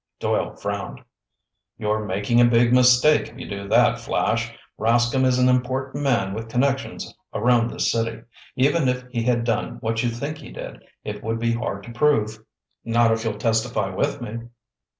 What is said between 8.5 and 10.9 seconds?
Even if he had done what you think he did,